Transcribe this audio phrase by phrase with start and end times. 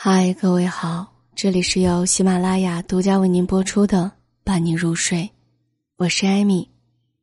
[0.00, 4.04] 嗨，各位好，这里是由喜马拉雅独家为您播出的
[4.44, 5.22] 《伴你入睡》，
[5.96, 6.70] 我是艾米，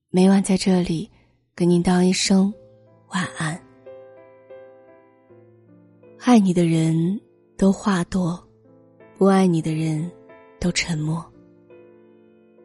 [0.09, 1.09] 每晚在这里
[1.55, 2.53] 跟您道一声
[3.13, 3.57] 晚安。
[6.19, 7.17] 爱你的人
[7.57, 8.37] 都话多，
[9.17, 10.11] 不爱你的人
[10.59, 11.25] 都沉默。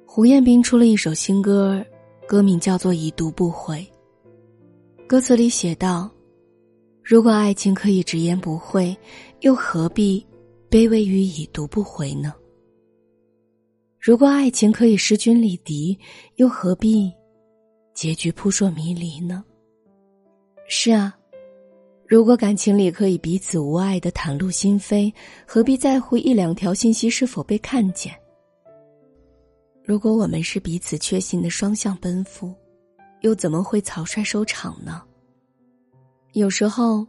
[0.04, 1.80] 胡彦斌出了一首新歌，
[2.26, 3.76] 歌名叫做《已读不回》。
[5.06, 6.10] 歌词里写道。
[7.10, 8.96] 如果爱情可以直言不讳，
[9.40, 10.24] 又何必
[10.70, 12.32] 卑微于已读不回呢？
[13.98, 15.98] 如果爱情可以势均力敌，
[16.36, 17.12] 又何必
[17.94, 19.44] 结局扑朔迷离呢？
[20.68, 21.12] 是啊，
[22.06, 25.12] 如果感情里可以彼此无碍的袒露心扉，
[25.44, 28.14] 何必在乎一两条信息是否被看见？
[29.82, 32.54] 如果我们是彼此确信的双向奔赴，
[33.22, 35.02] 又怎么会草率收场呢？
[36.32, 37.04] 有时候，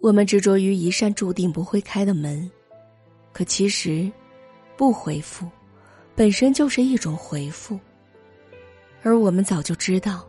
[0.00, 2.50] 我们执着于一扇注定不会开的门，
[3.32, 4.10] 可其实，
[4.76, 5.48] 不回复，
[6.16, 7.78] 本身就是一种回复。
[9.04, 10.26] 而我们早就知道，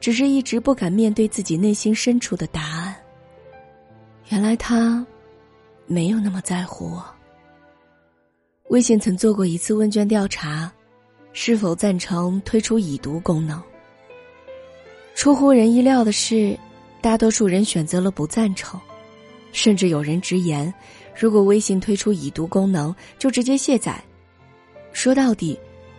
[0.00, 2.96] 只是一直不敢面对自己内心深处的答案。
[4.30, 5.06] 原来他，
[5.86, 7.04] 没有那么在乎我。
[8.70, 10.70] 微信曾做过一次问卷调查，
[11.32, 13.62] 是否赞成推出已读功能？
[15.14, 16.58] 出乎人意料的是。
[17.00, 18.80] 大多数人选择了不赞成，
[19.52, 20.72] 甚至有人直言：
[21.18, 24.02] 如果微信推出已读功能，就直接卸载。
[24.92, 25.58] 说到底，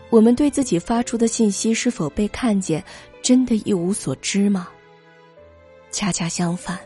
[0.09, 2.83] 我们对自己发出的信息是否被看见，
[3.21, 4.67] 真的一无所知吗？
[5.91, 6.77] 恰恰相反，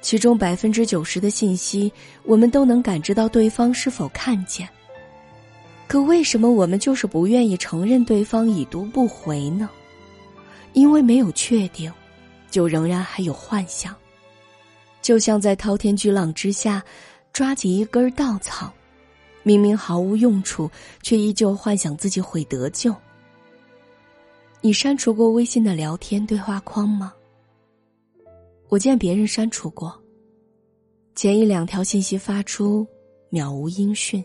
[0.00, 4.68] 其中百分之九十的信息，我们都能感知到对方是否看见。
[5.88, 9.68] 可为什么我们就是不愿意承认对方已读不回呢？
[10.72, 11.92] 因为没有确定。
[12.50, 13.94] 就仍然还有幻想，
[15.02, 16.82] 就像在滔天巨浪之下，
[17.32, 18.72] 抓起一根稻草，
[19.42, 20.70] 明明毫无用处，
[21.02, 22.94] 却依旧幻想自己会得救。
[24.60, 27.12] 你删除过微信的聊天对话框吗？
[28.68, 29.96] 我见别人删除过，
[31.14, 32.86] 前一两条信息发出，
[33.30, 34.22] 渺无音讯，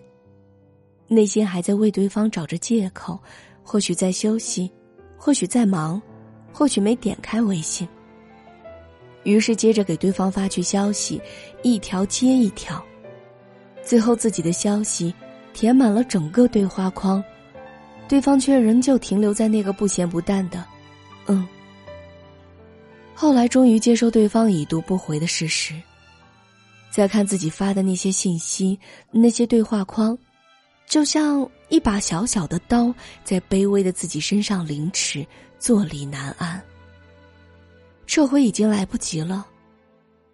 [1.07, 3.17] 内心还在为对方找着借口，
[3.63, 4.71] 或许在休息，
[5.17, 6.01] 或许在忙，
[6.51, 7.87] 或许没点开微信。
[9.23, 11.21] 于是接着给对方发去消息，
[11.61, 12.83] 一条接一条，
[13.83, 15.13] 最后自己的消息
[15.53, 17.23] 填满了整个对话框，
[18.07, 20.63] 对方却仍旧停留在那个不咸不淡的
[21.27, 21.47] “嗯”。
[23.15, 25.73] 后来终于接受对方已读不回的事实，
[26.91, 28.77] 再看自己发的那些信息，
[29.11, 30.17] 那些对话框，
[30.87, 35.25] 就像一把小小的刀在卑微的自己身上凌迟，
[35.59, 36.61] 坐立难安。
[38.13, 39.43] 撤回已经来不及了，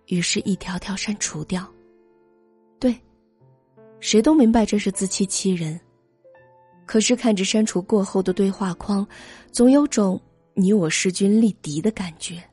[0.07, 1.66] 于是一条条删除掉。
[2.78, 2.94] 对，
[4.01, 5.79] 谁都明白这是自欺欺人。
[6.85, 9.07] 可是看着删除过后的对话框，
[9.50, 10.22] 总有种
[10.56, 12.44] 你我势均力敌的感觉。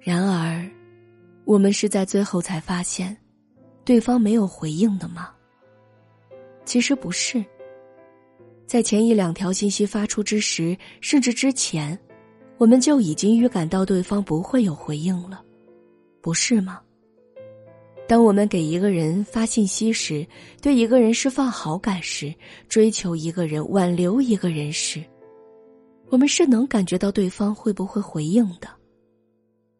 [0.00, 0.68] 然而，
[1.44, 3.16] 我们是在最后才发现，
[3.84, 5.30] 对方没有回应的吗？
[6.64, 7.44] 其实不是。
[8.66, 11.96] 在前一两条信息发出之时，甚至之前。
[12.58, 15.42] 我们就已经预感到对方不会有回应了，
[16.20, 16.80] 不是吗？
[18.08, 20.26] 当我们给一个人发信息时，
[20.62, 22.32] 对一个人释放好感时，
[22.68, 25.04] 追求一个人、挽留一个人时，
[26.08, 28.68] 我们是能感觉到对方会不会回应的，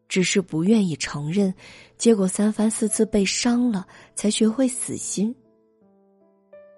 [0.09, 1.53] 只是不愿意承认，
[1.97, 5.33] 结果三番四次被伤了，才学会死心。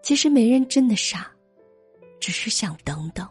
[0.02, 1.30] 其实没人真的傻，
[2.20, 3.28] 只是想等等。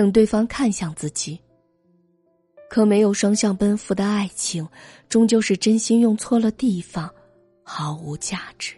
[0.00, 1.38] 等对方看向自己，
[2.70, 4.66] 可没有双向奔赴的爱情，
[5.10, 7.12] 终究是真心用错了地方，
[7.62, 8.74] 毫无价值。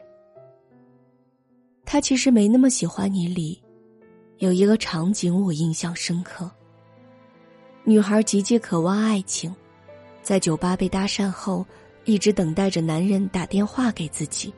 [1.84, 3.28] 他其实没那么喜欢你。
[3.28, 3.62] 里
[4.38, 6.50] 有一个场景我印象深刻。
[7.84, 9.55] 女孩极其渴望爱情，
[10.25, 11.65] 在酒吧被搭讪后，
[12.05, 14.53] 一直等待着男人打电话给自己。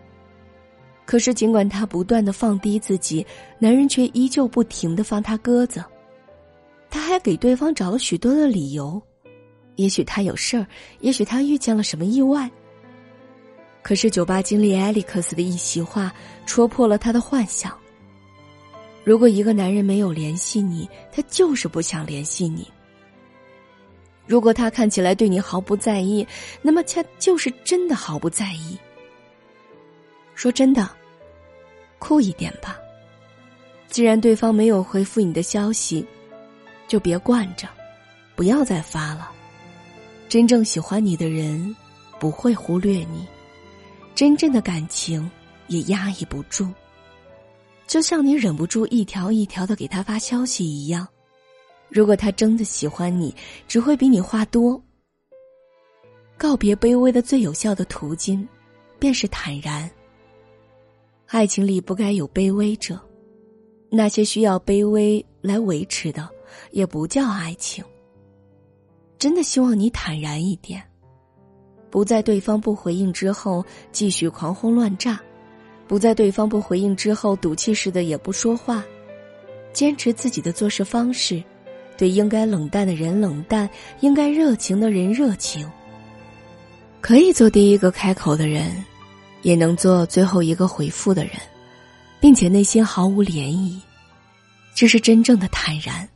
[1.04, 3.26] 可是尽管她不断的放低自己，
[3.58, 5.84] 男人却依旧不停的放她鸽子。
[7.14, 9.00] 他给对方找了许多的理由，
[9.76, 10.66] 也许他有事儿，
[10.98, 12.50] 也许他遇见了什么意外。
[13.82, 16.12] 可是酒吧经理艾利克斯的一席话
[16.44, 17.72] 戳破了他的幻想。
[19.04, 22.66] 如果一个男人没有联系你，他就是不想联系你。
[24.26, 26.26] 如果他看起来对你毫不在意，
[26.62, 28.76] 那么他就是真的毫不在意。
[30.34, 30.90] 说真的，
[32.00, 32.76] 酷一点吧。
[33.86, 36.04] 既然对方没有回复你的消息。
[36.86, 37.68] 就别惯着，
[38.34, 39.30] 不要再发了。
[40.28, 41.74] 真正喜欢你的人，
[42.18, 43.26] 不会忽略你，
[44.14, 45.30] 真正的感情
[45.68, 46.68] 也压抑不住。
[47.86, 51.06] 就像你忍不住一条一条的给他发消息一样，
[51.88, 53.34] 如果他真的喜欢你，
[53.68, 54.82] 只会比你话多。
[56.36, 58.46] 告别卑微的最有效的途径，
[58.98, 59.88] 便是坦然。
[61.28, 62.98] 爱情里不该有卑微者，
[63.90, 66.28] 那些需要卑微来维持的，
[66.70, 67.84] 也不叫爱情。
[69.18, 70.82] 真的希望你坦然一点，
[71.90, 75.20] 不在对方不回应之后继续狂轰乱炸，
[75.86, 78.84] 不在对方不回应之后赌气似的也不说话，
[79.72, 81.42] 坚持自己的做事方式，
[81.96, 83.68] 对应该冷淡的人冷淡，
[84.00, 85.70] 应该热情的人热情。
[87.00, 88.84] 可以做第一个开口的人，
[89.42, 91.32] 也能做最后一个回复的人，
[92.20, 93.80] 并且内心毫无涟漪，
[94.74, 96.06] 这是真正的坦然。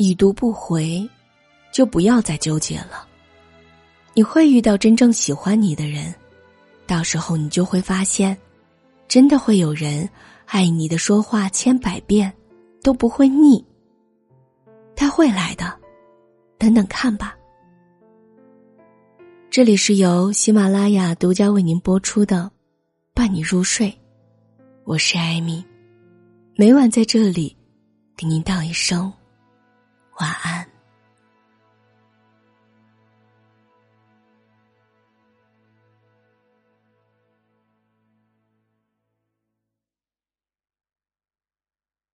[0.00, 1.06] 已读不回，
[1.70, 3.06] 就不要再纠结了。
[4.14, 6.14] 你会遇到真正喜欢你的人，
[6.86, 8.34] 到时候你就会发现，
[9.06, 10.08] 真的会有人
[10.46, 12.32] 爱你的说话千百遍，
[12.82, 13.62] 都不会腻。
[14.96, 15.70] 他会来的，
[16.56, 17.36] 等等看吧。
[19.50, 22.44] 这里是由喜马拉雅独家为您播出的
[23.12, 23.88] 《伴你入睡》，
[24.84, 25.62] 我是艾米，
[26.56, 27.54] 每晚在这里
[28.16, 29.12] 给您道一声
[30.20, 30.69] 晚安。